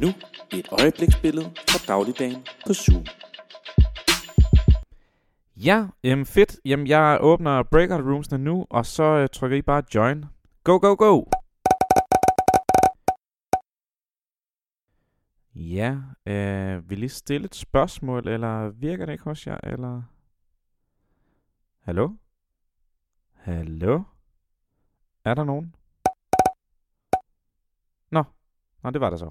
[0.00, 0.08] Nu
[0.52, 3.04] et øjebliksbillede fra dagligdagen på Zoom.
[5.56, 6.56] Ja, jamen fedt.
[6.64, 10.24] Jamen jeg åbner breakout roomsene nu, og så øh, trykker I bare join.
[10.64, 11.24] Go, go, go!
[15.54, 20.02] Ja, øh, vil I stille et spørgsmål, eller virker det ikke hos jer, eller...
[21.80, 22.10] Hallo?
[23.34, 24.02] Hallo?
[25.24, 25.74] Er der nogen?
[28.10, 28.24] Nå,
[28.82, 29.30] Nå det var der så.